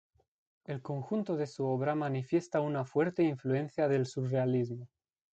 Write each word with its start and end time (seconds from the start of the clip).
El 0.65 0.81
conjunto 0.81 1.35
de 1.37 1.45
su 1.45 1.63
obra 1.63 1.93
manifiesta 1.93 2.59
una 2.59 2.85
fuerte 2.85 3.21
influencia 3.21 3.87
del 3.87 4.07
surrealismo. 4.07 4.87